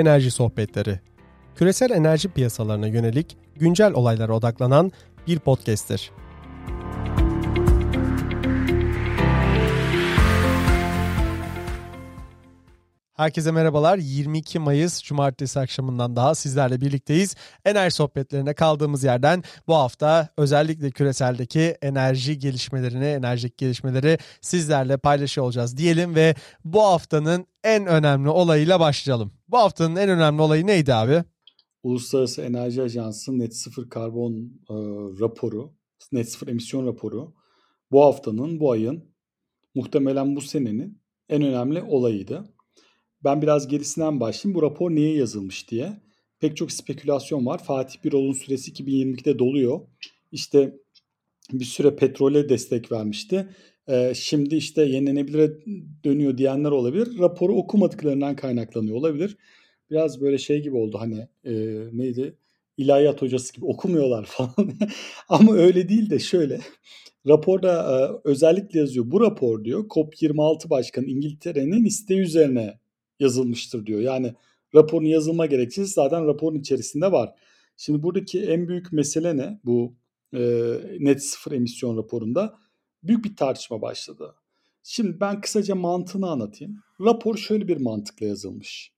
Enerji 0.00 0.30
Sohbetleri. 0.30 1.00
Küresel 1.56 1.90
enerji 1.90 2.28
piyasalarına 2.28 2.86
yönelik 2.86 3.36
güncel 3.56 3.92
olaylara 3.92 4.36
odaklanan 4.36 4.92
bir 5.26 5.38
podcast'tir. 5.38 6.10
Herkese 13.20 13.50
merhabalar. 13.50 13.98
22 13.98 14.58
Mayıs 14.58 15.02
Cumartesi 15.02 15.60
akşamından 15.60 16.16
daha 16.16 16.34
sizlerle 16.34 16.80
birlikteyiz. 16.80 17.36
Enerji 17.64 17.94
sohbetlerine 17.94 18.54
kaldığımız 18.54 19.04
yerden 19.04 19.42
bu 19.66 19.74
hafta 19.74 20.28
özellikle 20.36 20.90
küreseldeki 20.90 21.60
enerji 21.82 22.38
gelişmelerini, 22.38 23.04
enerjik 23.04 23.58
gelişmeleri 23.58 24.18
sizlerle 24.40 24.96
paylaşıyor 24.96 25.44
olacağız 25.44 25.76
diyelim 25.76 26.14
ve 26.14 26.34
bu 26.64 26.82
haftanın 26.82 27.46
en 27.64 27.86
önemli 27.86 28.28
olayıyla 28.28 28.80
başlayalım. 28.80 29.32
Bu 29.48 29.58
haftanın 29.58 29.96
en 29.96 30.08
önemli 30.08 30.42
olayı 30.42 30.66
neydi 30.66 30.94
abi? 30.94 31.24
Uluslararası 31.82 32.42
Enerji 32.42 32.82
Ajansı 32.82 33.38
net 33.38 33.56
sıfır 33.56 33.90
karbon 33.90 34.32
e, 34.70 34.74
raporu, 35.20 35.72
net 36.12 36.32
sıfır 36.32 36.48
emisyon 36.48 36.86
raporu 36.86 37.34
bu 37.90 38.04
haftanın, 38.04 38.60
bu 38.60 38.70
ayın 38.70 39.04
muhtemelen 39.74 40.36
bu 40.36 40.40
senenin 40.40 41.00
en 41.28 41.42
önemli 41.42 41.82
olayıydı. 41.82 42.59
Ben 43.24 43.42
biraz 43.42 43.68
gerisinden 43.68 44.20
başlayayım. 44.20 44.54
Bu 44.54 44.62
rapor 44.62 44.90
niye 44.90 45.14
yazılmış 45.14 45.70
diye. 45.70 45.92
Pek 46.40 46.56
çok 46.56 46.72
spekülasyon 46.72 47.46
var. 47.46 47.64
Fatih 47.64 48.04
Birol'un 48.04 48.32
süresi 48.32 48.72
2022'de 48.72 49.38
doluyor. 49.38 49.80
İşte 50.32 50.76
bir 51.52 51.64
süre 51.64 51.96
petrole 51.96 52.48
destek 52.48 52.92
vermişti. 52.92 53.48
Ee, 53.88 54.12
şimdi 54.14 54.56
işte 54.56 54.82
yenilenebilire 54.82 55.52
dönüyor 56.04 56.38
diyenler 56.38 56.70
olabilir. 56.70 57.18
Raporu 57.18 57.54
okumadıklarından 57.54 58.36
kaynaklanıyor 58.36 58.96
olabilir. 58.96 59.36
Biraz 59.90 60.20
böyle 60.20 60.38
şey 60.38 60.62
gibi 60.62 60.76
oldu 60.76 60.98
hani 61.00 61.28
e, 61.44 61.52
neydi? 61.92 62.36
İlahiyat 62.76 63.22
hocası 63.22 63.54
gibi 63.54 63.64
okumuyorlar 63.64 64.24
falan. 64.28 64.72
Ama 65.28 65.54
öyle 65.54 65.88
değil 65.88 66.10
de 66.10 66.18
şöyle. 66.18 66.60
Raporda 67.26 67.72
e, 67.74 68.28
özellikle 68.28 68.78
yazıyor. 68.78 69.10
Bu 69.10 69.20
rapor 69.20 69.64
diyor 69.64 69.88
COP26 69.88 70.70
Başkanı 70.70 71.06
İngiltere'nin 71.06 71.84
isteği 71.84 72.20
üzerine 72.20 72.78
yazılmıştır 73.20 73.86
diyor. 73.86 74.00
Yani 74.00 74.34
raporun 74.74 75.06
yazılma 75.06 75.46
gerekçesi 75.46 75.92
zaten 75.92 76.26
raporun 76.26 76.58
içerisinde 76.58 77.12
var. 77.12 77.34
Şimdi 77.76 78.02
buradaki 78.02 78.42
en 78.42 78.68
büyük 78.68 78.92
mesele 78.92 79.36
ne? 79.36 79.60
Bu 79.64 79.94
e, 80.34 80.40
net 80.98 81.24
sıfır 81.24 81.52
emisyon 81.52 81.96
raporunda 81.96 82.58
büyük 83.02 83.24
bir 83.24 83.36
tartışma 83.36 83.82
başladı. 83.82 84.34
Şimdi 84.82 85.20
ben 85.20 85.40
kısaca 85.40 85.74
mantığını 85.74 86.30
anlatayım. 86.30 86.82
Rapor 87.00 87.36
şöyle 87.36 87.68
bir 87.68 87.76
mantıkla 87.76 88.26
yazılmış. 88.26 88.92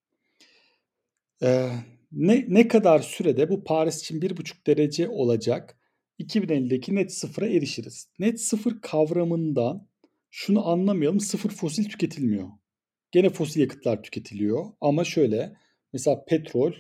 Ee, 1.43 1.69
ne, 2.13 2.45
ne 2.49 2.69
kadar 2.69 2.99
sürede 2.99 3.49
bu 3.49 3.65
Paris 3.65 4.01
için 4.01 4.21
1,5 4.21 4.67
derece 4.67 5.09
olacak 5.09 5.79
2050'deki 6.21 6.95
net 6.95 7.13
sıfıra 7.13 7.47
erişiriz. 7.47 8.09
Net 8.19 8.41
sıfır 8.41 8.81
kavramından 8.81 9.89
şunu 10.31 10.69
anlamayalım 10.69 11.21
sıfır 11.21 11.51
fosil 11.51 11.85
tüketilmiyor. 11.85 12.49
Gene 13.13 13.31
fosil 13.31 13.61
yakıtlar 13.61 14.03
tüketiliyor 14.03 14.67
ama 14.81 15.05
şöyle 15.05 15.57
mesela 15.93 16.25
petrol 16.25 16.73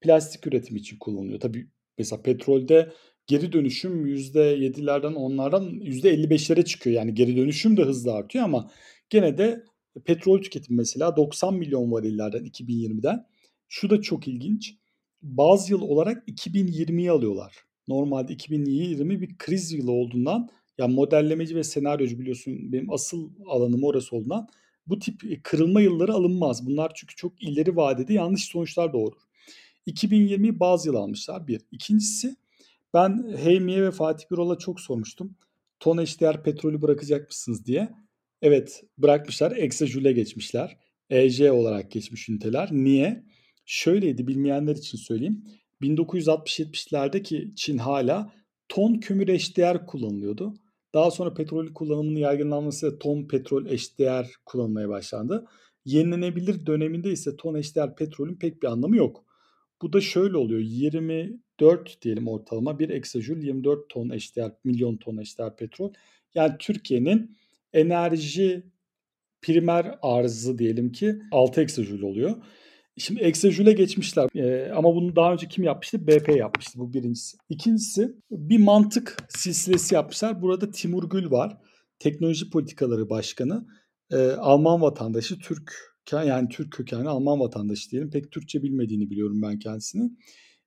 plastik 0.00 0.46
üretimi 0.46 0.80
için 0.80 0.98
kullanılıyor. 0.98 1.40
Tabii 1.40 1.66
mesela 1.98 2.22
petrolde 2.22 2.92
geri 3.26 3.52
dönüşüm 3.52 4.06
%7'lerden 4.06 5.14
onlardan 5.14 5.64
%55'lere 5.64 6.64
çıkıyor. 6.64 6.96
Yani 6.96 7.14
geri 7.14 7.36
dönüşüm 7.36 7.76
de 7.76 7.82
hızlı 7.82 8.12
artıyor 8.12 8.44
ama 8.44 8.70
gene 9.10 9.38
de 9.38 9.64
petrol 10.04 10.42
tüketimi 10.42 10.76
mesela 10.76 11.16
90 11.16 11.54
milyon 11.54 11.92
varillerden 11.92 12.44
2020'den. 12.44 13.26
Şu 13.68 13.90
da 13.90 14.02
çok 14.02 14.28
ilginç. 14.28 14.74
Bazı 15.22 15.72
yıl 15.72 15.80
olarak 15.80 16.28
2020'yi 16.28 17.10
alıyorlar. 17.10 17.56
Normalde 17.88 18.32
2020 18.32 19.20
bir 19.20 19.38
kriz 19.38 19.72
yılı 19.72 19.92
olduğundan 19.92 20.48
ya 20.78 20.88
modellemeci 20.88 21.56
ve 21.56 21.64
senaryocu 21.64 22.18
biliyorsun 22.18 22.72
benim 22.72 22.92
asıl 22.92 23.30
alanım 23.46 23.84
orası 23.84 24.16
olduğundan 24.16 24.48
bu 24.86 24.98
tip 24.98 25.24
e, 25.24 25.42
kırılma 25.42 25.80
yılları 25.80 26.12
alınmaz. 26.12 26.66
Bunlar 26.66 26.92
çünkü 26.94 27.14
çok 27.16 27.42
ileri 27.42 27.76
vadede 27.76 28.12
yanlış 28.12 28.44
sonuçlar 28.44 28.92
doğurur. 28.92 29.20
2020 29.86 30.60
bazı 30.60 30.88
yıl 30.88 30.94
almışlar 30.94 31.46
bir. 31.48 31.60
İkincisi 31.72 32.36
ben 32.94 33.36
Heymiye 33.36 33.82
ve 33.82 33.90
Fatih 33.90 34.30
Birol'a 34.30 34.58
çok 34.58 34.80
sormuştum. 34.80 35.36
Ton 35.80 35.98
eşdeğer 35.98 36.42
petrolü 36.42 36.82
bırakacak 36.82 37.28
mısınız 37.28 37.66
diye. 37.66 37.88
Evet 38.42 38.84
bırakmışlar. 38.98 39.52
Exajule 39.56 40.12
geçmişler. 40.12 40.78
EJ 41.10 41.40
olarak 41.40 41.90
geçmiş 41.90 42.28
üniteler. 42.28 42.68
Niye? 42.72 43.24
Şöyleydi 43.66 44.26
bilmeyenler 44.28 44.76
için 44.76 44.98
söyleyeyim. 44.98 45.44
1960-70'lerdeki 45.82 47.54
Çin 47.54 47.78
hala 47.78 48.32
ton 48.68 48.94
kömür 48.94 49.28
eşdeğer 49.28 49.86
kullanılıyordu. 49.86 50.54
Daha 50.94 51.10
sonra 51.10 51.34
petrol 51.34 51.72
kullanımının 51.74 52.18
yaygınlanmasıyla 52.18 52.98
ton 52.98 53.28
petrol 53.28 53.66
eşdeğer 53.66 54.30
kullanılmaya 54.46 54.88
başlandı. 54.88 55.46
Yenilenebilir 55.84 56.66
döneminde 56.66 57.12
ise 57.12 57.36
ton 57.36 57.54
eşdeğer 57.54 57.96
petrolün 57.96 58.34
pek 58.34 58.62
bir 58.62 58.68
anlamı 58.68 58.96
yok. 58.96 59.24
Bu 59.82 59.92
da 59.92 60.00
şöyle 60.00 60.36
oluyor. 60.36 60.60
24 60.60 62.02
diyelim 62.02 62.28
ortalama 62.28 62.78
bir 62.78 62.88
eksajül 62.88 63.42
24 63.42 63.88
ton 63.88 64.10
eşdeğer 64.10 64.52
milyon 64.64 64.96
ton 64.96 65.16
eşdeğer 65.16 65.56
petrol. 65.56 65.92
Yani 66.34 66.52
Türkiye'nin 66.58 67.36
enerji 67.72 68.62
primer 69.42 69.98
arzı 70.02 70.58
diyelim 70.58 70.92
ki 70.92 71.16
6 71.32 71.62
eksajül 71.62 72.02
oluyor. 72.02 72.36
Şimdi 72.98 73.20
Exajül'e 73.20 73.72
geçmişler 73.72 74.28
ee, 74.34 74.70
ama 74.70 74.94
bunu 74.94 75.16
daha 75.16 75.32
önce 75.32 75.48
kim 75.48 75.64
yapmıştı? 75.64 76.06
BP 76.06 76.28
yapmıştı 76.28 76.78
bu 76.78 76.92
birincisi. 76.92 77.36
İkincisi 77.48 78.16
bir 78.30 78.58
mantık 78.58 79.16
silsilesi 79.28 79.94
yapmışlar. 79.94 80.42
Burada 80.42 80.70
Timur 80.70 81.10
Gül 81.10 81.30
var. 81.30 81.58
Teknoloji 81.98 82.50
Politikaları 82.50 83.10
Başkanı. 83.10 83.66
Ee, 84.10 84.16
Alman 84.30 84.80
vatandaşı, 84.82 85.38
Türk 85.38 85.92
yani 86.12 86.48
Türk 86.48 86.72
kökenli 86.72 87.08
Alman 87.08 87.40
vatandaşı 87.40 87.90
diyelim. 87.90 88.10
Pek 88.10 88.30
Türkçe 88.32 88.62
bilmediğini 88.62 89.10
biliyorum 89.10 89.42
ben 89.42 89.58
kendisini. 89.58 90.10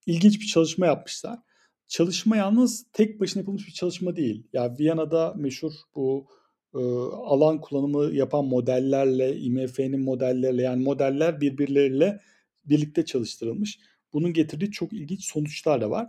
İlginç 0.06 0.42
bir 0.42 0.46
çalışma 0.46 0.86
yapmışlar. 0.86 1.40
Çalışma 1.88 2.38
yalnız 2.38 2.86
tek 2.94 3.20
başına 3.20 3.40
yapılmış 3.42 3.68
bir 3.68 3.74
çalışma 3.74 4.16
değil. 4.16 4.48
Ya 4.54 4.64
yani 4.64 4.80
Viyana'da 4.80 5.34
meşhur 5.38 5.72
bu 5.96 6.28
e, 6.76 6.80
alan 7.12 7.62
kullanımı 7.62 8.16
yapan 8.16 8.46
modellerle, 8.46 9.38
IMF'nin 9.38 10.00
modellerle 10.00 10.62
yani 10.62 10.84
modeller 10.84 11.42
birbirleriyle 11.42 12.22
birlikte 12.66 13.06
çalıştırılmış. 13.06 13.80
Bunun 14.14 14.34
getirdiği 14.34 14.72
çok 14.72 14.94
ilginç 14.94 15.26
sonuçlar 15.26 15.82
da 15.82 15.90
var. 15.90 16.08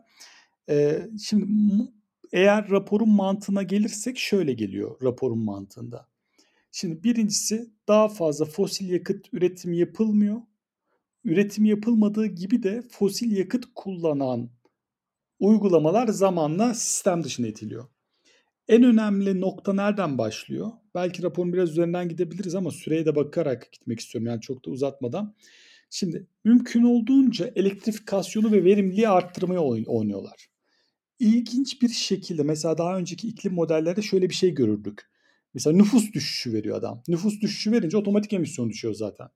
E, 0.68 1.02
şimdi 1.22 1.46
eğer 2.32 2.70
raporun 2.70 3.08
mantığına 3.08 3.62
gelirsek 3.62 4.18
şöyle 4.18 4.52
geliyor 4.52 5.02
raporun 5.02 5.38
mantığında. 5.38 6.08
Şimdi 6.72 7.04
birincisi 7.04 7.70
daha 7.88 8.08
fazla 8.08 8.44
fosil 8.44 8.90
yakıt 8.90 9.26
üretimi 9.32 9.78
yapılmıyor. 9.78 10.42
Üretim 11.24 11.64
yapılmadığı 11.64 12.26
gibi 12.26 12.62
de 12.62 12.82
fosil 12.90 13.36
yakıt 13.36 13.64
kullanan 13.74 14.50
uygulamalar 15.40 16.08
zamanla 16.08 16.74
sistem 16.74 17.24
dışına 17.24 17.46
itiliyor. 17.46 17.88
En 18.68 18.82
önemli 18.82 19.40
nokta 19.40 19.72
nereden 19.72 20.18
başlıyor? 20.18 20.70
Belki 20.94 21.22
raporun 21.22 21.52
biraz 21.52 21.70
üzerinden 21.70 22.08
gidebiliriz 22.08 22.54
ama 22.54 22.70
süreye 22.70 23.06
de 23.06 23.16
bakarak 23.16 23.72
gitmek 23.72 24.00
istiyorum. 24.00 24.26
Yani 24.26 24.40
çok 24.40 24.66
da 24.66 24.70
uzatmadan. 24.70 25.34
Şimdi 25.90 26.26
mümkün 26.44 26.82
olduğunca 26.82 27.50
elektrifikasyonu 27.56 28.52
ve 28.52 28.64
verimliliği 28.64 29.08
arttırmaya 29.08 29.60
oynuyorlar. 29.60 30.46
İlginç 31.18 31.82
bir 31.82 31.88
şekilde 31.88 32.42
mesela 32.42 32.78
daha 32.78 32.98
önceki 32.98 33.28
iklim 33.28 33.54
modellerde 33.54 34.02
şöyle 34.02 34.28
bir 34.28 34.34
şey 34.34 34.54
görürdük. 34.54 35.10
Mesela 35.54 35.76
nüfus 35.76 36.12
düşüşü 36.12 36.52
veriyor 36.52 36.78
adam. 36.78 37.02
Nüfus 37.08 37.40
düşüşü 37.40 37.72
verince 37.72 37.96
otomatik 37.96 38.32
emisyon 38.32 38.70
düşüyor 38.70 38.94
zaten. 38.94 39.28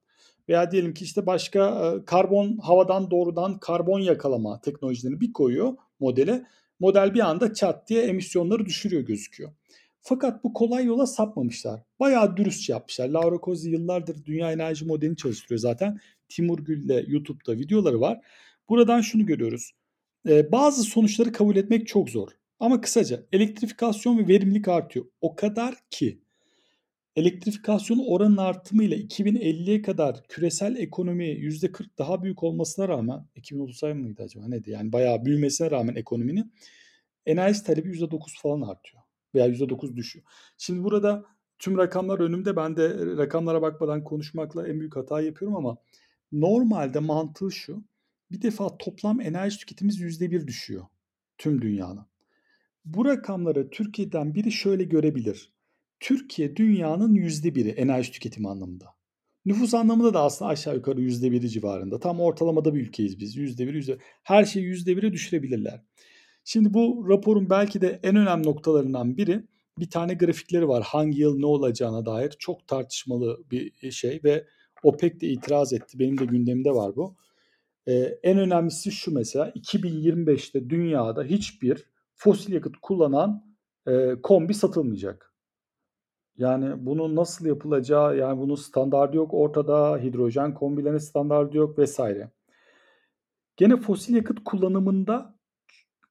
Veya 0.49 0.71
diyelim 0.71 0.93
ki 0.93 1.03
işte 1.03 1.25
başka 1.25 1.95
karbon 2.05 2.57
havadan 2.57 3.11
doğrudan 3.11 3.59
karbon 3.59 3.99
yakalama 3.99 4.61
teknolojilerini 4.61 5.21
bir 5.21 5.33
koyuyor 5.33 5.73
modele 5.99 6.45
model 6.81 7.13
bir 7.13 7.19
anda 7.19 7.53
çat 7.53 7.89
diye 7.89 8.01
emisyonları 8.01 8.65
düşürüyor 8.65 9.01
gözüküyor. 9.01 9.51
Fakat 9.99 10.43
bu 10.43 10.53
kolay 10.53 10.85
yola 10.85 11.07
sapmamışlar. 11.07 11.81
Bayağı 11.99 12.37
dürüstçe 12.37 12.73
yapmışlar. 12.73 13.09
Laura 13.09 13.37
Kozzi 13.37 13.69
yıllardır 13.69 14.25
dünya 14.25 14.51
enerji 14.51 14.85
modelini 14.85 15.17
çalıştırıyor 15.17 15.59
zaten. 15.59 15.99
Timur 16.29 16.59
Gül'le 16.59 17.03
YouTube'da 17.07 17.57
videoları 17.57 18.01
var. 18.01 18.19
Buradan 18.69 19.01
şunu 19.01 19.25
görüyoruz. 19.25 19.71
Ee, 20.29 20.51
bazı 20.51 20.83
sonuçları 20.83 21.31
kabul 21.31 21.55
etmek 21.55 21.87
çok 21.87 22.09
zor. 22.09 22.29
Ama 22.59 22.81
kısaca 22.81 23.23
elektrifikasyon 23.31 24.17
ve 24.17 24.27
verimlilik 24.27 24.67
artıyor. 24.67 25.05
O 25.21 25.35
kadar 25.35 25.75
ki 25.89 26.21
elektrifikasyon 27.15 27.99
oranın 28.07 28.37
artımıyla 28.37 28.97
2050'ye 28.97 29.81
kadar 29.81 30.23
küresel 30.27 30.75
ekonomi 30.75 31.25
%40 31.25 31.97
daha 31.97 32.23
büyük 32.23 32.43
olmasına 32.43 32.87
rağmen 32.87 33.25
2030 33.35 33.83
mıydı 33.83 34.23
acaba 34.23 34.47
neydi 34.47 34.71
yani 34.71 34.93
bayağı 34.93 35.25
büyümesine 35.25 35.71
rağmen 35.71 35.95
ekonominin 35.95 36.53
enerji 37.25 37.63
talebi 37.63 37.89
%9 37.89 38.41
falan 38.41 38.61
artıyor 38.61 39.03
veya 39.35 39.47
%9 39.47 39.95
düşüyor. 39.95 40.25
Şimdi 40.57 40.83
burada 40.83 41.25
tüm 41.59 41.77
rakamlar 41.77 42.19
önümde 42.19 42.55
ben 42.55 42.77
de 42.77 42.89
rakamlara 43.17 43.61
bakmadan 43.61 44.03
konuşmakla 44.03 44.67
en 44.67 44.79
büyük 44.79 44.95
hata 44.95 45.21
yapıyorum 45.21 45.57
ama 45.57 45.77
Normalde 46.31 46.99
mantığı 46.99 47.51
şu. 47.51 47.83
Bir 48.31 48.41
defa 48.41 48.77
toplam 48.77 49.21
enerji 49.21 49.57
tüketimimiz 49.57 50.01
%1 50.01 50.47
düşüyor 50.47 50.85
tüm 51.37 51.61
dünyanın. 51.61 52.05
Bu 52.85 53.05
rakamları 53.05 53.69
Türkiye'den 53.69 54.35
biri 54.35 54.51
şöyle 54.51 54.83
görebilir. 54.83 55.53
Türkiye 56.01 56.55
dünyanın 56.55 57.15
%1'i 57.15 57.69
enerji 57.69 58.11
tüketimi 58.11 58.49
anlamında. 58.49 58.85
Nüfus 59.45 59.73
anlamında 59.73 60.13
da 60.13 60.21
aslında 60.21 60.51
aşağı 60.51 60.75
yukarı 60.75 61.01
%1'i 61.01 61.49
civarında. 61.49 61.99
Tam 61.99 62.19
ortalamada 62.19 62.75
bir 62.75 62.81
ülkeyiz 62.81 63.19
biz. 63.19 63.37
%1, 63.37 63.73
%1. 63.73 63.99
Her 64.23 64.45
şeyi 64.45 64.65
%1'e 64.65 65.13
düşürebilirler. 65.13 65.81
Şimdi 66.43 66.73
bu 66.73 67.05
raporun 67.09 67.49
belki 67.49 67.81
de 67.81 67.99
en 68.03 68.15
önemli 68.15 68.47
noktalarından 68.47 69.17
biri 69.17 69.43
bir 69.79 69.89
tane 69.89 70.13
grafikleri 70.13 70.67
var. 70.67 70.83
Hangi 70.83 71.19
yıl 71.19 71.39
ne 71.39 71.45
olacağına 71.45 72.05
dair 72.05 72.29
çok 72.39 72.67
tartışmalı 72.67 73.43
bir 73.51 73.91
şey 73.91 74.21
ve 74.23 74.47
OPEC 74.83 75.21
de 75.21 75.27
itiraz 75.27 75.73
etti. 75.73 75.99
Benim 75.99 76.17
de 76.17 76.25
gündemimde 76.25 76.71
var 76.71 76.95
bu. 76.95 77.15
Ee, 77.87 77.93
en 78.23 78.37
önemlisi 78.37 78.91
şu 78.91 79.13
mesela 79.13 79.49
2025'te 79.49 80.69
dünyada 80.69 81.23
hiçbir 81.23 81.85
fosil 82.15 82.53
yakıt 82.53 82.75
kullanan 82.81 83.55
e, 83.87 84.15
kombi 84.23 84.53
satılmayacak. 84.53 85.30
Yani 86.37 86.85
bunun 86.85 87.15
nasıl 87.15 87.45
yapılacağı 87.45 88.17
yani 88.17 88.39
bunun 88.41 88.55
standardı 88.55 89.17
yok 89.17 89.33
ortada. 89.33 89.97
Hidrojen 89.97 90.53
kombilerinin 90.53 90.97
standardı 90.97 91.57
yok 91.57 91.77
vesaire. 91.77 92.31
Gene 93.57 93.77
fosil 93.77 94.15
yakıt 94.15 94.43
kullanımında 94.43 95.35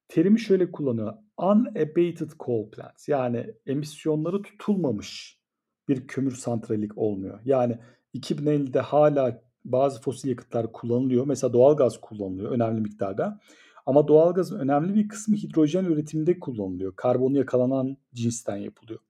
terimi 0.08 0.40
şöyle 0.40 0.72
kullanıyor. 0.72 1.14
Unabated 1.38 2.30
coal 2.40 2.70
plants 2.70 3.08
yani 3.08 3.54
emisyonları 3.66 4.42
tutulmamış 4.42 5.40
bir 5.88 6.06
kömür 6.06 6.34
santralik 6.34 6.98
olmuyor. 6.98 7.40
Yani 7.44 7.78
2050'de 8.14 8.80
hala 8.80 9.42
bazı 9.64 10.00
fosil 10.00 10.28
yakıtlar 10.28 10.72
kullanılıyor. 10.72 11.26
Mesela 11.26 11.52
doğalgaz 11.52 12.00
kullanılıyor 12.00 12.50
önemli 12.50 12.80
miktarda. 12.80 13.40
Ama 13.86 14.08
doğalgazın 14.08 14.58
önemli 14.58 14.94
bir 14.94 15.08
kısmı 15.08 15.36
hidrojen 15.36 15.84
üretiminde 15.84 16.40
kullanılıyor. 16.40 16.96
Karbonu 16.96 17.38
yakalanan 17.38 17.96
cinsten 18.14 18.56
yapılıyor. 18.56 19.00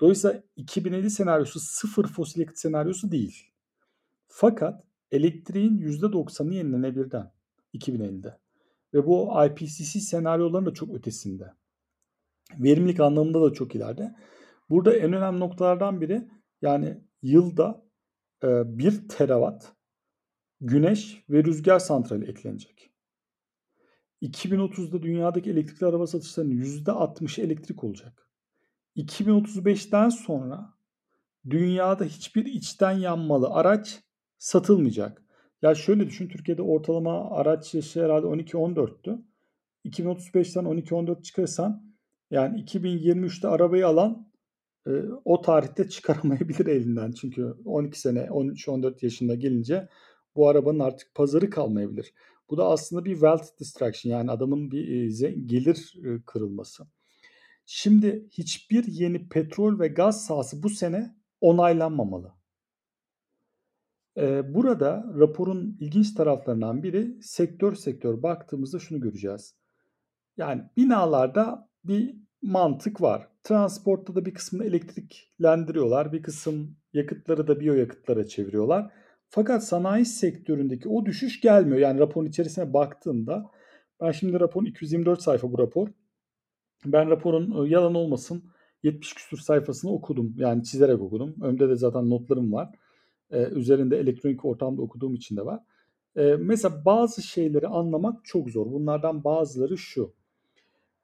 Dolayısıyla 0.00 0.42
2050 0.56 1.10
senaryosu 1.10 1.60
sıfır 1.60 2.06
fosil 2.06 2.40
yakıt 2.40 2.58
senaryosu 2.58 3.10
değil. 3.10 3.50
Fakat 4.26 4.84
elektriğin 5.10 5.78
%90'ı 5.78 6.54
yenilenebilirden 6.54 7.32
2050'de. 7.74 8.38
Ve 8.94 9.06
bu 9.06 9.44
IPCC 9.46 10.00
senaryoların 10.00 10.66
da 10.66 10.74
çok 10.74 10.94
ötesinde. 10.94 11.52
Verimlilik 12.58 13.00
anlamında 13.00 13.42
da 13.42 13.52
çok 13.52 13.74
ileride. 13.74 14.14
Burada 14.70 14.96
en 14.96 15.12
önemli 15.12 15.40
noktalardan 15.40 16.00
biri 16.00 16.28
yani 16.62 17.00
yılda 17.22 17.84
e, 18.44 18.78
1 18.78 19.08
terawatt 19.08 19.72
güneş 20.60 21.24
ve 21.30 21.44
rüzgar 21.44 21.78
santrali 21.78 22.30
eklenecek. 22.30 22.90
2030'da 24.22 25.02
dünyadaki 25.02 25.50
elektrikli 25.50 25.84
araba 25.84 26.06
satışlarının 26.06 26.54
%60'ı 26.54 27.44
elektrik 27.44 27.84
olacak. 27.84 28.23
2035'ten 28.96 30.08
sonra 30.08 30.74
dünyada 31.50 32.04
hiçbir 32.04 32.44
içten 32.44 32.92
yanmalı 32.92 33.48
araç 33.48 34.00
satılmayacak. 34.38 35.22
Ya 35.62 35.74
şöyle 35.74 36.06
düşün 36.06 36.28
Türkiye'de 36.28 36.62
ortalama 36.62 37.30
araç 37.30 37.74
yaşı 37.74 38.04
herhalde 38.04 38.26
12-14'tü. 38.26 39.22
2035'ten 39.84 40.64
12-14 40.64 41.22
çıkarsan 41.22 41.94
yani 42.30 42.64
2023'te 42.64 43.48
arabayı 43.48 43.86
alan 43.86 44.28
e, 44.86 44.90
o 45.24 45.40
tarihte 45.40 45.88
çıkaramayabilir 45.88 46.66
elinden. 46.66 47.12
Çünkü 47.12 47.54
12 47.64 48.00
sene 48.00 48.20
13-14 48.20 49.04
yaşında 49.04 49.34
gelince 49.34 49.88
bu 50.36 50.48
arabanın 50.48 50.80
artık 50.80 51.14
pazarı 51.14 51.50
kalmayabilir. 51.50 52.14
Bu 52.50 52.56
da 52.56 52.68
aslında 52.68 53.04
bir 53.04 53.12
wealth 53.12 53.60
destruction 53.60 54.12
yani 54.12 54.30
adamın 54.30 54.70
bir 54.70 54.88
e, 54.88 55.30
gelir 55.30 55.94
e, 56.04 56.22
kırılması. 56.26 56.86
Şimdi 57.66 58.28
hiçbir 58.32 58.84
yeni 58.84 59.28
petrol 59.28 59.78
ve 59.78 59.88
gaz 59.88 60.26
sahası 60.26 60.62
bu 60.62 60.68
sene 60.68 61.14
onaylanmamalı. 61.40 62.32
Ee, 64.16 64.54
burada 64.54 65.12
raporun 65.18 65.76
ilginç 65.80 66.14
taraflarından 66.14 66.82
biri 66.82 67.22
sektör 67.22 67.74
sektör 67.74 68.22
baktığımızda 68.22 68.78
şunu 68.78 69.00
göreceğiz. 69.00 69.54
Yani 70.36 70.62
binalarda 70.76 71.68
bir 71.84 72.16
mantık 72.42 73.00
var. 73.00 73.28
Transportta 73.42 74.14
da 74.14 74.26
bir 74.26 74.34
kısmını 74.34 74.64
elektriklendiriyorlar. 74.64 76.12
Bir 76.12 76.22
kısım 76.22 76.76
yakıtları 76.92 77.48
da 77.48 77.60
biyoyakıtlara 77.60 78.26
çeviriyorlar. 78.26 78.92
Fakat 79.28 79.64
sanayi 79.64 80.06
sektöründeki 80.06 80.88
o 80.88 81.06
düşüş 81.06 81.40
gelmiyor. 81.40 81.78
Yani 81.78 82.00
raporun 82.00 82.26
içerisine 82.26 82.74
baktığımda 82.74 83.50
ben 84.00 84.10
şimdi 84.10 84.40
raporun 84.40 84.66
224 84.66 85.22
sayfa 85.22 85.52
bu 85.52 85.58
rapor. 85.58 85.88
Ben 86.84 87.10
raporun 87.10 87.66
yalan 87.66 87.94
olmasın 87.94 88.44
70 88.82 89.14
küsur 89.14 89.38
sayfasını 89.38 89.92
okudum. 89.92 90.34
Yani 90.36 90.64
çizerek 90.64 91.00
okudum. 91.00 91.34
Önde 91.42 91.68
de 91.68 91.76
zaten 91.76 92.10
notlarım 92.10 92.52
var. 92.52 92.74
Ee, 93.30 93.42
üzerinde 93.42 93.98
elektronik 93.98 94.44
ortamda 94.44 94.82
okuduğum 94.82 95.14
için 95.14 95.36
de 95.36 95.44
var. 95.44 95.60
Ee, 96.16 96.36
mesela 96.38 96.84
bazı 96.84 97.22
şeyleri 97.22 97.68
anlamak 97.68 98.24
çok 98.24 98.50
zor. 98.50 98.66
Bunlardan 98.72 99.24
bazıları 99.24 99.78
şu. 99.78 100.14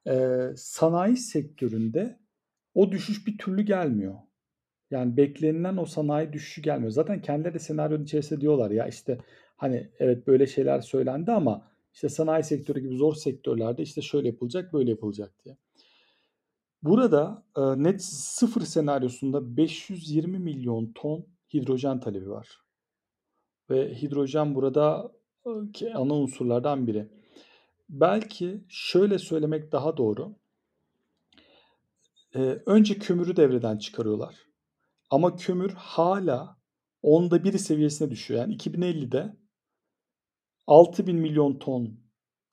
Ee, 0.07 0.53
sanayi 0.57 1.17
sektöründe 1.17 2.19
o 2.75 2.93
düşüş 2.93 3.27
bir 3.27 3.39
türlü 3.39 3.63
gelmiyor. 3.63 4.15
Yani 4.91 5.17
beklenilen 5.17 5.77
o 5.77 5.85
sanayi 5.85 6.33
düşüşü 6.33 6.63
gelmiyor. 6.63 6.91
Zaten 6.91 7.23
kendileri 7.23 7.55
de 7.55 7.59
senaryonun 7.59 8.05
içerisinde 8.05 8.41
diyorlar 8.41 8.71
ya 8.71 8.87
işte 8.87 9.19
hani 9.57 9.91
evet 9.99 10.27
böyle 10.27 10.47
şeyler 10.47 10.81
söylendi 10.81 11.33
ama 11.33 11.70
işte 11.93 12.09
sanayi 12.09 12.45
sektörü 12.45 12.81
gibi 12.81 12.97
zor 12.97 13.15
sektörlerde 13.15 13.83
işte 13.83 14.03
şöyle 14.03 14.29
yapılacak 14.29 14.73
böyle 14.73 14.91
yapılacak 14.91 15.45
diye. 15.45 15.57
Burada 16.83 17.45
e, 17.57 17.61
net 17.61 18.05
sıfır 18.05 18.61
senaryosunda 18.61 19.57
520 19.57 20.39
milyon 20.39 20.93
ton 20.93 21.27
hidrojen 21.55 22.01
talebi 22.01 22.31
var. 22.31 22.61
Ve 23.71 23.95
hidrojen 24.03 24.55
burada 24.55 25.13
ki 25.73 25.95
ana 25.95 26.15
unsurlardan 26.15 26.87
biri. 26.87 27.09
Belki 27.89 28.65
şöyle 28.69 29.19
söylemek 29.19 29.73
daha 29.73 29.97
doğru. 29.97 30.37
E, 32.35 32.41
önce 32.67 32.99
kömürü 32.99 33.37
devreden 33.37 33.79
çıkarıyorlar. 33.79 34.35
Ama 35.11 35.37
kömür 35.37 35.71
hala 35.71 36.57
onda 37.03 37.45
biri 37.45 37.59
seviyesine 37.59 38.11
düşüyor. 38.11 38.41
Yani 38.41 38.57
2050'de 38.57 39.37
6000 40.71 41.17
milyon 41.17 41.59
ton 41.59 42.01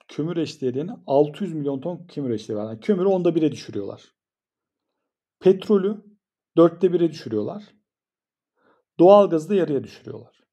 kömür 0.07 0.37
eşdeğerini 0.37 0.91
600 1.07 1.53
milyon 1.53 1.81
ton 1.81 2.07
kömür 2.07 2.29
eşdeğeri. 2.29 2.59
Yani 2.59 2.79
kömürü 2.79 3.07
onda 3.07 3.35
bire 3.35 3.51
düşürüyorlar. 3.51 4.15
Petrolü 5.39 6.05
dörtte 6.57 6.93
bire 6.93 7.11
düşürüyorlar. 7.11 7.63
Doğalgazı 8.99 9.49
da 9.49 9.55
yarıya 9.55 9.83
düşürüyorlar. 9.83 10.43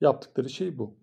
Yaptıkları 0.00 0.50
şey 0.50 0.78
bu. 0.78 0.98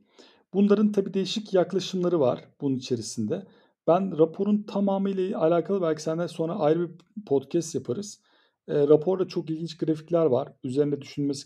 Bunların 0.54 0.92
tabi 0.92 1.14
değişik 1.14 1.54
yaklaşımları 1.54 2.20
var 2.20 2.50
bunun 2.62 2.76
içerisinde. 2.76 3.48
Ben 3.88 4.18
raporun 4.18 4.64
tamamıyla 4.64 5.42
alakalı 5.42 5.82
belki 5.82 6.02
senden 6.02 6.28
sonra 6.28 6.56
ayrı 6.56 6.90
bir 6.90 7.26
podcast 7.26 7.76
yaparız. 7.76 8.22
E, 8.68 8.88
raporda 8.88 9.28
çok 9.28 9.50
ilginç 9.50 9.78
grafikler 9.78 10.26
var. 10.26 10.54
Üzerinde 10.64 11.02
düşünmesi 11.02 11.46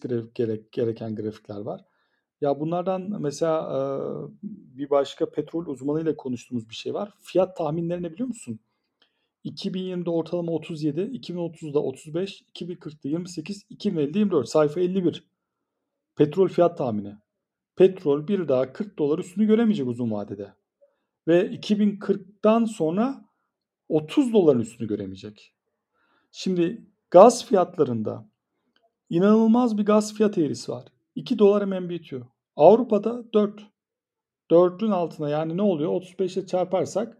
gereken 0.73 1.15
grafikler 1.15 1.59
var. 1.59 1.85
Ya 2.41 2.59
bunlardan 2.59 3.21
mesela 3.21 4.29
bir 4.43 4.89
başka 4.89 5.29
petrol 5.29 5.65
uzmanıyla 5.65 6.15
konuştuğumuz 6.15 6.69
bir 6.69 6.75
şey 6.75 6.93
var. 6.93 7.13
Fiyat 7.21 7.57
tahminlerini 7.57 8.13
biliyor 8.13 8.27
musun? 8.27 8.59
2020'de 9.45 10.09
ortalama 10.09 10.51
37, 10.51 11.01
2030'da 11.01 11.79
35, 11.79 12.41
2040'da 12.41 13.09
28, 13.09 13.65
2050'de 13.71 14.19
24. 14.19 14.49
Sayfa 14.49 14.79
51. 14.79 15.23
Petrol 16.15 16.47
fiyat 16.47 16.77
tahmini. 16.77 17.15
Petrol 17.75 18.27
bir 18.27 18.47
daha 18.47 18.73
40 18.73 18.99
dolar 18.99 19.19
üstünü 19.19 19.47
göremeyecek 19.47 19.87
uzun 19.87 20.11
vadede. 20.11 20.53
Ve 21.27 21.47
2040'dan 21.51 22.65
sonra 22.65 23.25
30 23.89 24.33
doların 24.33 24.59
üstünü 24.59 24.87
göremeyecek. 24.87 25.53
Şimdi 26.31 26.91
Gaz 27.11 27.45
fiyatlarında 27.45 28.29
inanılmaz 29.09 29.77
bir 29.77 29.85
gaz 29.85 30.13
fiyat 30.13 30.37
eğrisi 30.37 30.71
var. 30.71 30.85
2 31.15 31.39
dolar 31.39 31.61
hemen 31.61 31.89
bitiyor. 31.89 32.25
Avrupa'da 32.55 33.33
4. 33.33 33.71
4'ün 34.51 34.91
altına 34.91 35.29
yani 35.29 35.57
ne 35.57 35.61
oluyor? 35.61 35.91
35 35.91 36.37
ile 36.37 36.45
çarparsak 36.45 37.17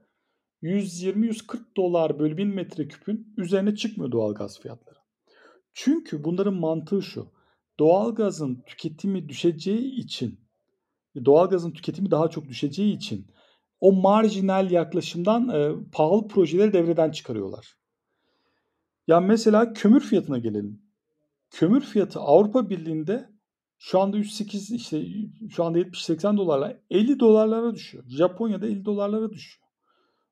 120-140 0.64 1.60
dolar 1.78 2.20
bölü 2.20 2.38
1000 2.38 2.48
metreküpün 2.48 3.34
üzerine 3.38 3.76
çıkmıyor 3.76 4.12
doğal 4.12 4.34
gaz 4.34 4.60
fiyatları. 4.60 5.00
Çünkü 5.74 6.24
bunların 6.24 6.54
mantığı 6.54 7.02
şu. 7.02 7.32
Doğalgazın 7.80 8.64
tüketimi 8.66 9.30
düşeceği 9.30 9.96
için 9.96 10.40
doğalgazın 11.26 11.72
tüketimi 11.72 12.12
daha 12.12 12.30
çok 12.30 12.48
düşeceği 12.48 12.96
için 12.96 13.28
o 13.80 13.92
marjinal 13.92 14.72
yaklaşımdan 14.72 15.50
e, 15.50 15.72
pahalı 15.92 16.28
projeleri 16.28 16.74
devreden 16.74 17.12
çıkarıyorlar. 17.12 17.78
Ya 19.08 19.20
mesela 19.20 19.74
kömür 19.74 20.02
fiyatına 20.02 20.38
gelelim. 20.38 20.82
Kömür 21.50 21.82
fiyatı 21.82 22.20
Avrupa 22.20 22.70
Birliği'nde 22.70 23.30
Şu 23.84 24.00
anda 24.00 24.18
108 24.18 24.72
işte 24.72 25.06
şu 25.50 25.64
anda 25.64 25.80
70-80 25.80 26.38
dolarla 26.38 26.78
50 26.90 27.20
dolarlara 27.20 27.76
düşüyor. 27.76 28.04
Japonya'da 28.08 28.68
50 28.68 28.86
dolarlara 28.86 29.30
düşüyor. 29.30 29.68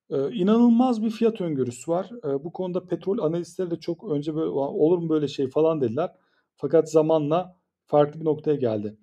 Ee, 0.09 0.35
inanılmaz 0.35 1.03
bir 1.03 1.09
fiyat 1.09 1.41
öngörüsü 1.41 1.91
var. 1.91 2.09
Ee, 2.25 2.43
bu 2.43 2.51
konuda 2.51 2.85
petrol 2.85 3.17
analistleri 3.17 3.71
de 3.71 3.79
çok 3.79 4.11
önce 4.11 4.35
böyle 4.35 4.49
olur 4.49 4.97
mu 4.97 5.09
böyle 5.09 5.27
şey 5.27 5.49
falan 5.49 5.81
dediler. 5.81 6.15
Fakat 6.55 6.91
zamanla 6.91 7.55
farklı 7.85 8.19
bir 8.19 8.25
noktaya 8.25 8.55
geldi. 8.55 8.97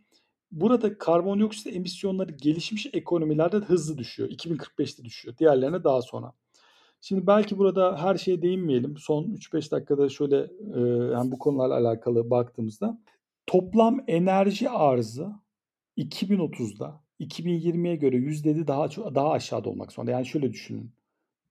Burada 0.50 0.98
karbondioksit 0.98 1.76
emisyonları 1.76 2.32
gelişmiş 2.32 2.86
ekonomilerde 2.92 3.56
hızlı 3.56 3.98
düşüyor. 3.98 4.28
2045'te 4.28 5.04
düşüyor. 5.04 5.36
Diğerlerine 5.36 5.84
daha 5.84 6.02
sonra. 6.02 6.32
Şimdi 7.00 7.26
belki 7.26 7.58
burada 7.58 8.02
her 8.02 8.16
şeye 8.16 8.42
değinmeyelim. 8.42 8.96
Son 8.98 9.24
3-5 9.24 9.70
dakikada 9.70 10.08
şöyle 10.08 10.50
e, 10.74 10.80
yani 11.12 11.32
bu 11.32 11.38
konularla 11.38 11.74
alakalı 11.74 12.30
baktığımızda 12.30 12.98
toplam 13.46 14.04
enerji 14.06 14.70
arzı 14.70 15.32
2030'da 15.96 17.00
2020'ye 17.20 17.96
göre 17.96 18.16
yüzdeli 18.16 18.66
daha 18.66 18.88
daha 18.90 19.30
aşağıda 19.30 19.68
olmak 19.68 19.92
zorunda. 19.92 20.10
Yani 20.10 20.26
şöyle 20.26 20.52
düşünün. 20.52 20.92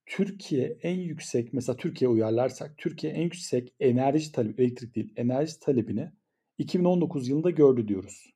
Türkiye 0.05 0.77
en 0.81 0.99
yüksek 0.99 1.53
mesela 1.53 1.77
Türkiye 1.77 2.09
uyarlarsak 2.09 2.77
Türkiye 2.77 3.13
en 3.13 3.21
yüksek 3.21 3.73
enerji 3.79 4.31
talebi 4.31 4.63
elektrik 4.63 4.95
değil 4.95 5.13
enerji 5.15 5.59
talebini 5.59 6.11
2019 6.57 7.27
yılında 7.27 7.49
gördü 7.49 7.87
diyoruz. 7.87 8.33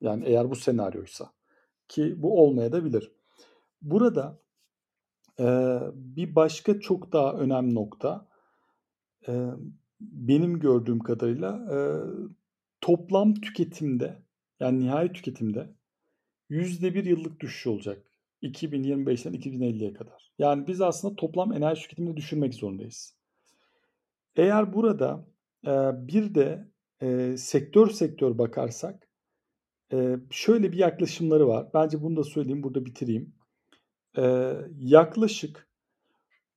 Yani 0.00 0.24
eğer 0.26 0.50
bu 0.50 0.56
senaryoysa 0.56 1.32
ki 1.88 2.22
bu 2.22 2.42
olmaya 2.42 2.72
da 2.72 2.84
bilir. 2.84 3.12
Burada 3.82 4.38
e, 5.40 5.44
bir 5.94 6.34
başka 6.34 6.80
çok 6.80 7.12
daha 7.12 7.32
önemli 7.32 7.74
nokta 7.74 8.28
e, 9.28 9.32
benim 10.00 10.58
gördüğüm 10.60 10.98
kadarıyla 10.98 11.66
e, 11.70 11.78
toplam 12.82 13.34
tüketimde 13.34 14.22
yani 14.60 14.80
nihai 14.80 15.12
tüketimde 15.12 15.74
yüzde 16.48 16.94
bir 16.94 17.04
yıllık 17.04 17.40
düşüş 17.40 17.66
olacak. 17.66 18.06
2025'ten 18.42 19.34
2050'ye 19.34 19.92
kadar. 19.92 20.32
Yani 20.38 20.66
biz 20.66 20.80
aslında 20.80 21.16
toplam 21.16 21.52
enerji 21.52 21.82
tüketimini 21.82 22.16
düşürmek 22.16 22.54
zorundayız. 22.54 23.16
Eğer 24.36 24.72
burada 24.72 25.26
e, 25.66 25.70
bir 26.06 26.34
de 26.34 26.68
e, 27.02 27.36
sektör 27.36 27.90
sektör 27.90 28.38
bakarsak 28.38 29.08
e, 29.92 30.16
şöyle 30.30 30.72
bir 30.72 30.78
yaklaşımları 30.78 31.48
var. 31.48 31.70
Bence 31.74 32.02
bunu 32.02 32.16
da 32.16 32.24
söyleyeyim, 32.24 32.62
burada 32.62 32.84
bitireyim. 32.84 33.34
E, 34.18 34.54
yaklaşık 34.78 35.68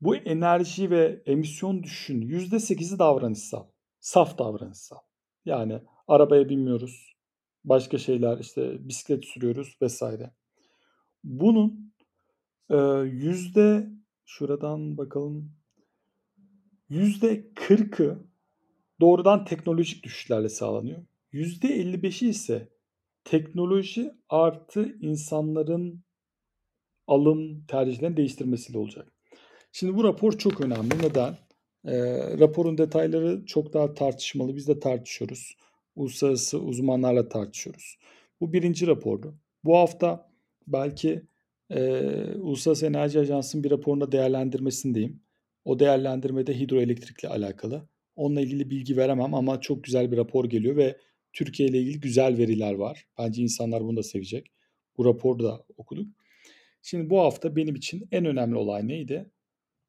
bu 0.02 0.16
enerji 0.16 0.90
ve 0.90 1.24
emisyon 1.26 1.84
düşüşün 1.84 2.22
%8'i 2.22 3.00
davranışsal. 3.00 3.68
Saf 4.00 4.38
davranışsal. 4.38 5.00
Yani 5.46 5.82
arabaya 6.08 6.50
binmiyoruz. 6.50 7.16
Başka 7.64 7.98
şeyler 7.98 8.38
işte 8.38 8.88
bisiklet 8.88 9.26
sürüyoruz 9.26 9.78
vesaire. 9.82 10.32
Bunun 11.24 11.94
e, 12.70 12.78
yüzde 13.04 13.90
şuradan 14.26 14.98
bakalım 14.98 15.52
yüzde 16.90 17.52
40'ı 17.56 18.20
doğrudan 19.00 19.46
teknolojik 19.46 20.04
düşüşlerle 20.04 20.50
sağlanıyor. 20.50 21.06
Yüzde 21.32 21.68
55'i 21.68 22.30
ise 22.30 22.70
teknoloji 23.24 24.12
artı 24.30 24.98
insanların 25.02 26.04
alım 27.08 27.66
tercihlerini 27.66 28.18
değiştirmesiyle 28.18 28.78
olacak. 28.78 29.12
Şimdi 29.72 29.98
bu 29.98 30.04
rapor 30.04 30.32
çok 30.32 30.62
önemli. 30.62 30.98
Neden? 31.02 31.38
E, 31.86 31.98
raporun 32.40 32.78
detayları 32.78 33.46
çok 33.46 33.74
daha 33.74 33.94
tartışmalı. 33.94 34.56
Biz 34.56 34.68
de 34.68 34.80
tartışıyoruz. 34.80 35.58
Uluslararası 35.96 36.60
uzmanlarla 36.60 37.30
tartışıyoruz. 37.30 37.98
Bu 38.42 38.54
birinci 38.54 38.88
rapordu. 38.88 39.36
Bu 39.64 39.78
hafta 39.78 40.32
belki 40.68 41.22
e, 41.70 42.00
Uluslararası 42.36 42.86
Enerji 42.86 43.20
Ajansı'nın 43.20 43.64
bir 43.64 43.72
raporunda 43.72 44.12
değerlendirmesindeyim. 44.12 45.22
O 45.66 45.80
değerlendirmede 45.80 46.60
hidroelektrikle 46.60 47.30
alakalı. 47.30 47.90
Onunla 48.16 48.42
ilgili 48.42 48.70
bilgi 48.70 48.98
veremem 48.98 49.34
ama 49.34 49.62
çok 49.62 49.84
güzel 49.84 50.12
bir 50.12 50.18
rapor 50.18 50.46
geliyor 50.46 50.76
ve 50.76 50.98
Türkiye 51.34 51.70
ile 51.70 51.80
ilgili 51.80 52.00
güzel 52.00 52.38
veriler 52.38 52.74
var. 52.74 53.08
Bence 53.18 53.42
insanlar 53.42 53.84
bunu 53.84 53.98
da 53.98 54.04
sevecek. 54.04 54.52
Bu 54.98 55.06
raporu 55.06 55.44
da 55.44 55.66
okuduk. 55.78 56.08
Şimdi 56.82 57.10
bu 57.10 57.20
hafta 57.20 57.56
benim 57.56 57.76
için 57.76 58.08
en 58.12 58.26
önemli 58.26 58.56
olay 58.56 58.88
neydi? 58.88 59.32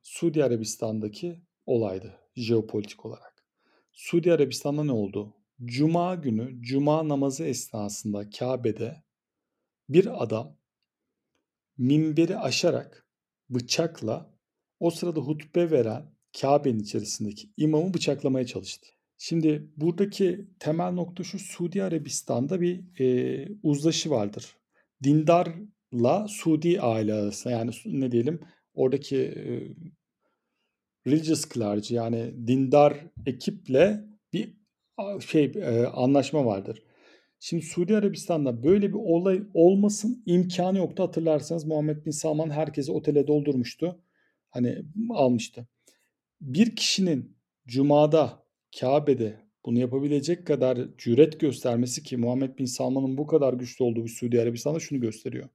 Suudi 0.03 0.45
Arabistan'daki 0.45 1.41
olaydı 1.67 2.19
jeopolitik 2.37 3.07
olarak. 3.07 3.47
Suudi 3.93 4.33
Arabistan'da 4.33 4.85
ne 4.85 4.93
oldu? 4.93 5.35
Cuma 5.65 6.15
günü, 6.15 6.63
cuma 6.63 7.09
namazı 7.09 7.45
esnasında 7.45 8.31
Kabe'de 8.31 9.03
bir 9.89 10.23
adam 10.23 10.57
minberi 11.79 12.39
aşarak 12.39 13.07
bıçakla 13.51 14.31
o 14.81 14.91
sırada 14.91 15.21
hutbe 15.21 15.71
veren 15.71 16.17
Kabe'nin 16.41 16.79
içerisindeki 16.79 17.51
imamı 17.57 17.95
bıçaklamaya 17.95 18.47
çalıştı. 18.47 18.89
Şimdi 19.19 19.71
buradaki 19.77 20.47
temel 20.59 20.93
nokta 20.93 21.25
şu 21.25 21.39
Suudi 21.39 21.83
Arabistan'da 21.83 22.61
bir 22.61 23.01
e, 23.01 23.49
uzlaşı 23.63 24.11
vardır. 24.11 24.57
Dindarla 25.03 26.29
Suudi 26.29 26.81
aile 26.81 27.15
arasında 27.15 27.55
yani 27.55 27.71
ne 27.85 28.13
diyelim 28.13 28.41
oradaki 28.75 29.17
e, 29.17 29.75
religious 31.07 31.49
clergy 31.55 31.95
yani 31.95 32.47
dindar 32.47 33.07
ekiple 33.27 34.05
bir 34.33 34.57
şey 35.21 35.45
e, 35.45 35.87
anlaşma 35.87 36.47
vardır. 36.47 36.83
Şimdi 37.41 37.63
Suudi 37.65 37.97
Arabistan'da 37.97 38.63
böyle 38.63 38.89
bir 38.89 38.99
olay 38.99 39.43
olmasın 39.55 40.23
imkanı 40.27 40.79
yoktu. 40.79 41.03
Hatırlarsanız 41.03 41.65
Muhammed 41.65 42.07
Bin 42.07 42.11
Salman 42.11 42.51
herkesi 42.51 42.93
otele 42.93 43.27
doldurmuştu. 43.27 44.01
Hani 44.51 44.83
almıştı. 45.11 45.69
Bir 46.41 46.77
kişinin 46.77 47.37
Cuma'da 47.67 48.43
Kabe'de 48.81 49.41
bunu 49.67 49.79
yapabilecek 49.79 50.47
kadar 50.47 50.79
cüret 50.99 51.41
göstermesi 51.41 52.03
ki 52.03 52.17
Muhammed 52.17 52.59
Bin 52.59 52.65
Salman'ın 52.65 53.19
bu 53.19 53.27
kadar 53.27 53.55
güçlü 53.55 53.85
olduğu 53.85 54.05
bir 54.05 54.11
Suudi 54.11 54.41
Arabistan'da 54.41 54.81
şunu 54.81 55.01
gösteriyor. 55.01 55.49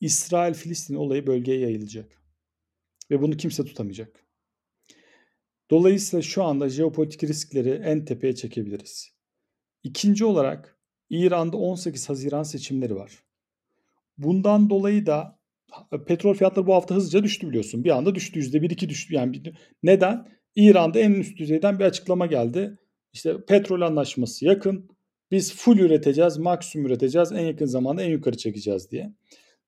İsrail-Filistin 0.00 0.94
olayı 0.94 1.26
bölgeye 1.26 1.58
yayılacak. 1.58 2.22
Ve 3.10 3.22
bunu 3.22 3.36
kimse 3.36 3.64
tutamayacak. 3.64 4.21
Dolayısıyla 5.72 6.22
şu 6.22 6.44
anda 6.44 6.68
jeopolitik 6.68 7.24
riskleri 7.24 7.70
en 7.70 8.04
tepeye 8.04 8.34
çekebiliriz. 8.34 9.12
İkinci 9.82 10.24
olarak 10.24 10.78
İran'da 11.10 11.56
18 11.56 12.08
Haziran 12.08 12.42
seçimleri 12.42 12.96
var. 12.96 13.12
Bundan 14.18 14.70
dolayı 14.70 15.06
da 15.06 15.38
petrol 16.06 16.34
fiyatları 16.34 16.66
bu 16.66 16.74
hafta 16.74 16.94
hızlıca 16.94 17.24
düştü 17.24 17.48
biliyorsun. 17.48 17.84
Bir 17.84 17.90
anda 17.90 18.14
düştü 18.14 18.40
%1-2 18.40 18.88
düştü. 18.88 19.14
Yani 19.14 19.42
neden? 19.82 20.28
İran'da 20.56 20.98
en 20.98 21.12
üst 21.12 21.38
düzeyden 21.38 21.78
bir 21.78 21.84
açıklama 21.84 22.26
geldi. 22.26 22.78
İşte 23.12 23.44
petrol 23.44 23.80
anlaşması 23.80 24.44
yakın. 24.44 24.88
Biz 25.30 25.54
full 25.54 25.78
üreteceğiz, 25.78 26.38
maksimum 26.38 26.86
üreteceğiz, 26.86 27.32
en 27.32 27.46
yakın 27.46 27.66
zamanda 27.66 28.02
en 28.02 28.10
yukarı 28.10 28.36
çekeceğiz 28.36 28.90
diye. 28.90 29.14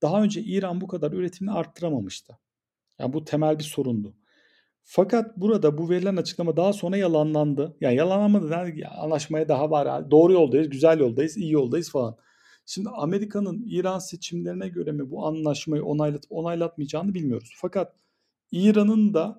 Daha 0.02 0.22
önce 0.22 0.40
İran 0.42 0.80
bu 0.80 0.86
kadar 0.86 1.12
üretimini 1.12 1.52
arttıramamıştı. 1.52 2.38
Yani 2.98 3.12
bu 3.12 3.24
temel 3.24 3.58
bir 3.58 3.64
sorundu. 3.64 4.16
Fakat 4.86 5.36
burada 5.36 5.78
bu 5.78 5.90
verilen 5.90 6.16
açıklama 6.16 6.56
daha 6.56 6.72
sonra 6.72 6.96
yalanlandı. 6.96 7.76
Yani 7.80 7.96
yalanlanmadı 7.96 8.50
yani 8.50 8.86
anlaşmaya 8.86 9.48
daha 9.48 9.70
var. 9.70 10.10
Doğru 10.10 10.32
yoldayız, 10.32 10.70
güzel 10.70 11.00
yoldayız, 11.00 11.36
iyi 11.36 11.52
yoldayız 11.52 11.90
falan. 11.90 12.16
Şimdi 12.66 12.88
Amerika'nın 12.88 13.64
İran 13.66 13.98
seçimlerine 13.98 14.68
göre 14.68 14.92
mi 14.92 15.10
bu 15.10 15.26
anlaşmayı 15.26 15.84
onaylatıp 15.84 16.32
onaylatmayacağını 16.32 17.14
bilmiyoruz. 17.14 17.52
Fakat 17.56 17.96
İran'ın 18.52 19.14
da 19.14 19.38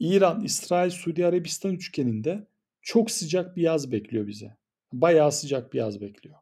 İran, 0.00 0.44
İsrail, 0.44 0.90
Suudi 0.90 1.26
Arabistan 1.26 1.72
üçgeninde 1.72 2.46
çok 2.82 3.10
sıcak 3.10 3.56
bir 3.56 3.62
yaz 3.62 3.92
bekliyor 3.92 4.26
bize. 4.26 4.56
Bayağı 4.92 5.32
sıcak 5.32 5.72
bir 5.72 5.78
yaz 5.78 6.00
bekliyor. 6.00 6.36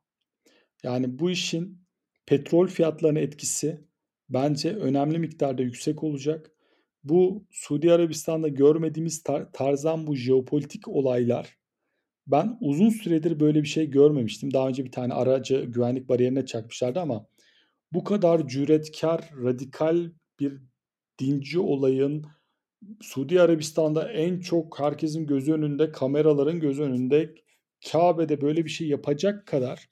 Yani 0.83 1.19
bu 1.19 1.31
işin 1.31 1.85
petrol 2.27 2.67
fiyatlarına 2.67 3.19
etkisi 3.19 3.85
bence 4.29 4.77
önemli 4.77 5.19
miktarda 5.19 5.63
yüksek 5.63 6.03
olacak. 6.03 6.51
Bu 7.05 7.47
Suudi 7.51 7.93
Arabistan'da 7.93 8.49
görmediğimiz 8.49 9.23
tar- 9.23 9.53
tarzdan 9.53 10.07
bu 10.07 10.17
jeopolitik 10.17 10.89
olaylar 10.89 11.59
ben 12.27 12.59
uzun 12.61 12.91
süredir 12.91 13.41
böyle 13.41 13.63
bir 13.63 13.69
şey 13.69 13.91
görmemiştim. 13.91 14.53
Daha 14.53 14.69
önce 14.69 14.85
bir 14.85 14.93
tane 14.93 15.15
aracı 15.15 15.65
güvenlik 15.65 16.09
bariyerine 16.09 16.47
çakmışlardı 16.47 17.01
ama 17.01 17.27
bu 17.93 18.05
kadar 18.05 18.49
cüretkar, 18.49 19.31
radikal 19.45 20.11
bir 20.41 20.63
dinci 21.19 21.61
olayın 21.61 22.27
Suudi 23.01 23.41
Arabistan'da 23.41 24.13
en 24.13 24.41
çok 24.41 24.81
herkesin 24.81 25.27
gözü 25.27 25.53
önünde, 25.53 25.93
kameraların 25.93 26.61
gözü 26.61 26.83
önünde 26.83 27.35
Kabe'de 27.93 28.41
böyle 28.41 28.65
bir 28.65 28.71
şey 28.71 28.89
yapacak 28.89 29.47
kadar 29.47 29.89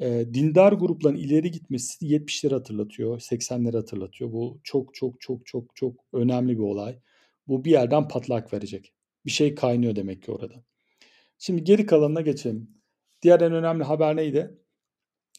e, 0.00 0.34
dindar 0.34 0.72
grupların 0.72 1.16
ileri 1.16 1.50
gitmesi 1.50 2.06
70'leri 2.06 2.54
hatırlatıyor, 2.54 3.20
80'leri 3.20 3.76
hatırlatıyor. 3.76 4.32
Bu 4.32 4.60
çok 4.64 4.94
çok 4.94 5.20
çok 5.20 5.46
çok 5.46 5.76
çok 5.76 6.04
önemli 6.12 6.52
bir 6.58 6.62
olay. 6.62 6.98
Bu 7.48 7.64
bir 7.64 7.70
yerden 7.70 8.08
patlak 8.08 8.52
verecek. 8.52 8.92
Bir 9.26 9.30
şey 9.30 9.54
kaynıyor 9.54 9.96
demek 9.96 10.22
ki 10.22 10.32
orada. 10.32 10.64
Şimdi 11.38 11.64
geri 11.64 11.86
kalanına 11.86 12.20
geçelim. 12.20 12.70
Diğer 13.22 13.40
en 13.40 13.52
önemli 13.52 13.84
haber 13.84 14.16
neydi? 14.16 14.58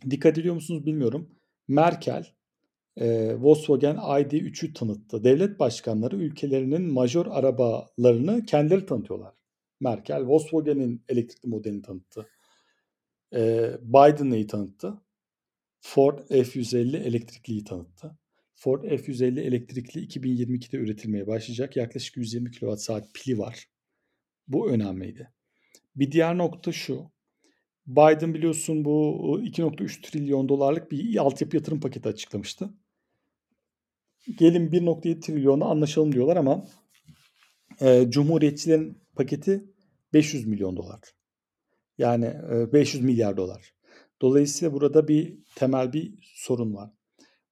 Dikkat 0.10 0.38
ediyor 0.38 0.56
musunuz 0.56 0.86
bilmiyorum. 0.86 1.36
Merkel 1.68 2.26
e, 2.98 3.36
Volkswagen 3.36 3.96
ID3'ü 3.96 4.74
tanıttı. 4.74 5.24
Devlet 5.24 5.60
başkanları 5.60 6.16
ülkelerinin 6.16 6.94
major 6.94 7.26
arabalarını 7.26 8.46
kendileri 8.46 8.86
tanıtıyorlar. 8.86 9.34
Merkel 9.80 10.26
Volkswagen'in 10.26 11.04
elektrikli 11.10 11.48
modelini 11.48 11.82
tanıttı. 11.82 12.28
E, 13.34 13.72
Biden 13.82 14.30
neyi 14.32 14.48
tanıttı? 14.48 15.02
Ford 15.80 16.20
F-150 16.30 16.98
elektrikliyi 16.98 17.64
tanıttı. 17.64 18.18
Ford 18.56 18.84
F-150 18.84 19.40
elektrikli 19.40 20.08
2022'de 20.08 20.78
üretilmeye 20.78 21.28
başlayacak. 21.28 21.76
Yaklaşık 21.76 22.18
120 22.18 22.52
kWh 22.52 23.02
pili 23.14 23.38
var. 23.38 23.68
Bu 24.48 24.70
önemliydi. 24.70 25.32
Bir 25.96 26.12
diğer 26.12 26.38
nokta 26.38 26.72
şu. 26.72 27.12
Biden 27.88 28.34
biliyorsun 28.34 28.86
bu 28.86 29.40
2.3 29.44 30.02
trilyon 30.02 30.50
dolarlık 30.50 30.92
bir 30.92 31.18
altyapı 31.18 31.56
yatırım 31.56 31.80
paketi 31.80 32.10
açıklamıştı. 32.10 32.70
Gelin 34.38 34.72
1.7 34.72 35.20
trilyonla 35.20 35.66
anlaşalım 35.66 36.12
diyorlar 36.12 36.36
ama 36.36 36.68
e, 37.82 38.06
Cumhuriyetçilerin 38.10 38.98
paketi 39.16 39.66
500 40.14 40.48
milyon 40.48 40.78
dolar. 40.78 41.00
Yani 41.98 42.26
e, 42.26 42.74
500 42.74 43.04
milyar 43.04 43.38
dolar. 43.38 43.74
Dolayısıyla 44.22 44.74
burada 44.74 45.08
bir 45.08 45.38
temel 45.56 45.94
bir 45.94 46.20
sorun 46.22 46.76
var. 46.76 46.92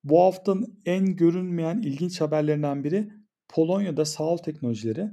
Bu 0.03 0.21
haftanın 0.21 0.81
en 0.85 1.15
görünmeyen 1.15 1.81
ilginç 1.81 2.21
haberlerinden 2.21 2.83
biri 2.83 3.11
Polonya'da 3.47 4.05
sağol 4.05 4.37
teknolojileri 4.37 5.09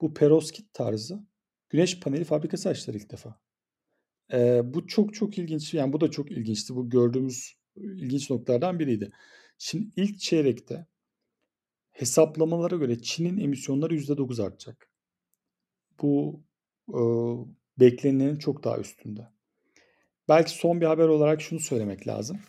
bu 0.00 0.14
perovskit 0.14 0.74
tarzı 0.74 1.26
güneş 1.70 2.00
paneli 2.00 2.24
fabrikası 2.24 2.68
açtılar 2.68 2.96
ilk 2.96 3.10
defa. 3.10 3.40
Ee, 4.32 4.74
bu 4.74 4.86
çok 4.86 5.14
çok 5.14 5.38
ilginç. 5.38 5.74
Yani 5.74 5.92
bu 5.92 6.00
da 6.00 6.10
çok 6.10 6.30
ilginçti. 6.30 6.74
Bu 6.74 6.90
gördüğümüz 6.90 7.56
ilginç 7.76 8.30
noktalardan 8.30 8.78
biriydi. 8.78 9.10
Şimdi 9.58 9.90
ilk 9.96 10.20
çeyrekte 10.20 10.86
hesaplamalara 11.92 12.76
göre 12.76 13.02
Çin'in 13.02 13.38
emisyonları 13.38 13.94
%9 13.94 14.42
artacak. 14.42 14.90
Bu 16.02 16.42
e, 16.88 17.00
beklenenin 17.80 18.36
çok 18.36 18.64
daha 18.64 18.78
üstünde. 18.78 19.28
Belki 20.28 20.50
son 20.50 20.80
bir 20.80 20.86
haber 20.86 21.08
olarak 21.08 21.42
şunu 21.42 21.60
söylemek 21.60 22.08
lazım. 22.08 22.40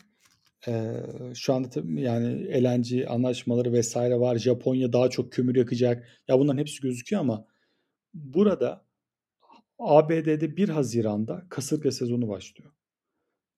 Ee, 0.68 0.94
şu 1.36 1.54
anda 1.54 1.70
tabii 1.70 2.02
yani 2.02 2.64
LNG 2.64 3.08
anlaşmaları 3.08 3.74
vesaire 3.74 4.20
var. 4.20 4.38
Japonya 4.38 4.94
daha 4.94 5.10
çok 5.10 5.32
kömür 5.32 5.56
yakacak. 5.56 6.22
Ya 6.28 6.40
bunların 6.40 6.58
hepsi 6.58 6.82
gözüküyor 6.82 7.22
ama 7.22 7.46
burada 8.14 8.86
ABD'de 9.80 10.58
1 10.58 10.70
Haziran'da 10.70 11.46
kasırga 11.50 11.92
sezonu 11.92 12.28
başlıyor. 12.28 12.72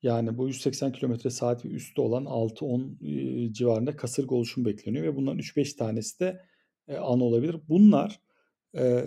Yani 0.01 0.37
bu 0.37 0.47
180 0.47 0.91
km 0.91 1.29
saat 1.29 1.65
ve 1.65 1.69
üstü 1.69 2.01
olan 2.01 2.25
6-10 2.25 3.53
civarında 3.53 3.95
kasırga 3.95 4.35
oluşum 4.35 4.65
bekleniyor 4.65 5.03
ve 5.03 5.15
bunların 5.15 5.39
3-5 5.39 5.77
tanesi 5.77 6.19
de 6.19 6.45
an 6.97 7.21
olabilir. 7.21 7.55
Bunlar 7.69 8.19
e, 8.77 9.05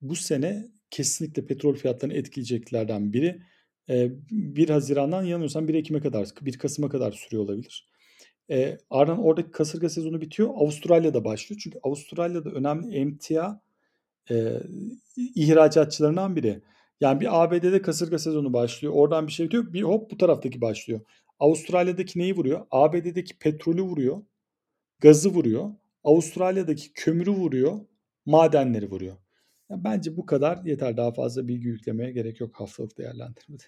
bu 0.00 0.16
sene 0.16 0.68
kesinlikle 0.90 1.46
petrol 1.46 1.74
fiyatlarını 1.74 2.14
etkileyeceklerden 2.14 3.12
biri. 3.12 3.42
1 3.88 4.68
Haziran'dan 4.68 5.22
yanılmıyorsam 5.22 5.68
1 5.68 5.74
Ekim'e 5.74 6.00
kadar, 6.00 6.28
1 6.42 6.58
Kasım'a 6.58 6.88
kadar 6.88 7.12
sürüyor 7.12 7.44
olabilir. 7.44 7.88
E, 8.50 8.78
ardından 8.90 9.24
oradaki 9.24 9.50
kasırga 9.50 9.88
sezonu 9.88 10.20
bitiyor. 10.20 10.48
Avustralya'da 10.48 11.24
başlıyor. 11.24 11.60
Çünkü 11.64 11.78
Avustralya'da 11.82 12.50
önemli 12.50 12.96
emtia 12.96 13.60
e, 14.30 14.60
ihracatçılarından 15.34 16.36
biri. 16.36 16.60
Yani 17.00 17.20
bir 17.20 17.42
ABD'de 17.42 17.82
kasırga 17.82 18.18
sezonu 18.18 18.52
başlıyor. 18.52 18.94
Oradan 18.94 19.26
bir 19.26 19.32
şey 19.32 19.46
bitiyor. 19.46 19.72
Bir 19.72 19.82
hop 19.82 20.10
bu 20.10 20.18
taraftaki 20.18 20.60
başlıyor. 20.60 21.00
Avustralya'daki 21.40 22.18
neyi 22.18 22.36
vuruyor? 22.36 22.66
ABD'deki 22.70 23.38
petrolü 23.38 23.82
vuruyor. 23.82 24.22
Gazı 25.00 25.30
vuruyor. 25.30 25.70
Avustralya'daki 26.04 26.92
kömürü 26.92 27.30
vuruyor. 27.30 27.80
Madenleri 28.26 28.90
vuruyor. 28.90 29.16
Yani 29.70 29.84
bence 29.84 30.16
bu 30.16 30.26
kadar 30.26 30.64
yeter. 30.64 30.96
Daha 30.96 31.12
fazla 31.12 31.48
bilgi 31.48 31.68
yüklemeye 31.68 32.12
gerek 32.12 32.40
yok 32.40 32.60
haftalık 32.60 32.98
değerlendirmede. 32.98 33.62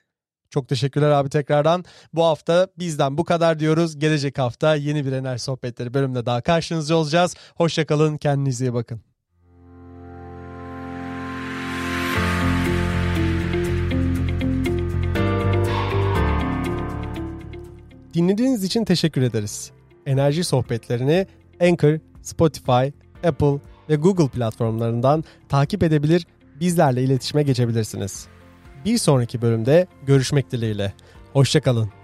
Çok 0.50 0.68
teşekkürler 0.68 1.10
abi 1.10 1.28
tekrardan. 1.28 1.84
Bu 2.12 2.24
hafta 2.24 2.68
bizden 2.78 3.18
bu 3.18 3.24
kadar 3.24 3.58
diyoruz. 3.58 3.98
Gelecek 3.98 4.38
hafta 4.38 4.74
yeni 4.74 5.06
bir 5.06 5.12
enerji 5.12 5.42
sohbetleri 5.42 5.94
bölümde 5.94 6.26
daha 6.26 6.40
karşınızda 6.40 6.96
olacağız. 6.96 7.34
Hoşçakalın, 7.54 8.16
kendinize 8.16 8.64
iyi 8.64 8.74
bakın. 8.74 9.00
Dinlediğiniz 18.14 18.64
için 18.64 18.84
teşekkür 18.84 19.22
ederiz. 19.22 19.72
Enerji 20.06 20.44
sohbetlerini 20.44 21.26
Anchor, 21.60 21.98
Spotify, 22.22 22.86
Apple 23.24 23.58
ve 23.90 23.96
Google 23.96 24.28
platformlarından 24.28 25.24
takip 25.48 25.82
edebilir, 25.82 26.26
bizlerle 26.60 27.02
iletişime 27.02 27.42
geçebilirsiniz. 27.42 28.26
Bir 28.84 28.98
sonraki 28.98 29.42
bölümde 29.42 29.86
görüşmek 30.06 30.52
dileğiyle. 30.52 30.92
Hoşçakalın. 31.32 31.99